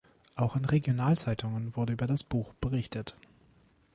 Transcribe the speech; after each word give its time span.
Auch 0.33 0.55
in 0.55 0.65
Regionalzeitungen 0.65 1.75
wurde 1.75 1.93
über 1.93 2.07
das 2.07 2.23
Buch 2.23 2.55
berichtet. 2.55 3.15